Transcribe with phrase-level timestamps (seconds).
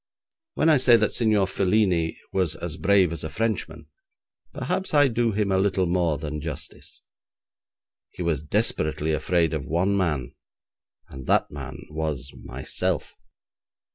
[0.55, 3.85] When I say that Signor Felini was as brave as a Frenchman,
[4.51, 7.03] perhaps I do him a little more than justice.
[8.09, 10.33] He was desperately afraid of one man,
[11.07, 13.13] and that man was myself.